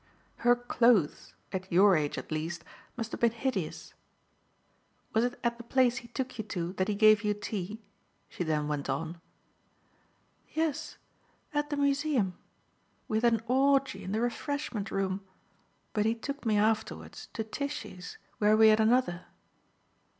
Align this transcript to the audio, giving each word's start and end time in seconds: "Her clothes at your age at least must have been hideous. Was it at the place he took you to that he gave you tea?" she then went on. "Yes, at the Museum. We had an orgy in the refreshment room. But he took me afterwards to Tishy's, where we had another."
"Her 0.37 0.55
clothes 0.55 1.35
at 1.51 1.71
your 1.71 1.95
age 1.95 2.17
at 2.17 2.31
least 2.31 2.63
must 2.97 3.11
have 3.11 3.21
been 3.21 3.29
hideous. 3.29 3.93
Was 5.13 5.23
it 5.23 5.39
at 5.43 5.59
the 5.59 5.63
place 5.63 5.97
he 5.97 6.07
took 6.07 6.39
you 6.39 6.43
to 6.45 6.73
that 6.73 6.87
he 6.87 6.95
gave 6.95 7.23
you 7.23 7.35
tea?" 7.35 7.83
she 8.27 8.43
then 8.43 8.67
went 8.67 8.89
on. 8.89 9.21
"Yes, 10.53 10.97
at 11.53 11.69
the 11.69 11.77
Museum. 11.77 12.33
We 13.07 13.19
had 13.19 13.31
an 13.31 13.43
orgy 13.47 14.03
in 14.03 14.11
the 14.11 14.21
refreshment 14.21 14.89
room. 14.89 15.21
But 15.93 16.07
he 16.07 16.15
took 16.15 16.47
me 16.47 16.57
afterwards 16.57 17.29
to 17.33 17.43
Tishy's, 17.43 18.17
where 18.39 18.57
we 18.57 18.69
had 18.69 18.79
another." 18.79 19.25